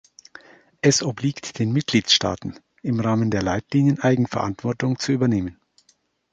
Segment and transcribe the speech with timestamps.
[0.81, 5.59] Es obliegt den Mitgliedstaaten, im Rahmen der Leitlinien Eigenverantwortung zu übernehmen.